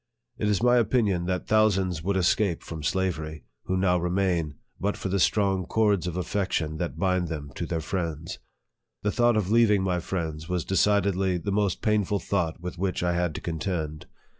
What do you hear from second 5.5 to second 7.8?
cords of affection that bind them to